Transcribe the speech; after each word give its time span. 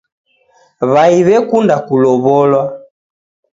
W'ai 0.93 1.17
w'ekunda 1.27 1.75
kulowolwa 1.87 2.61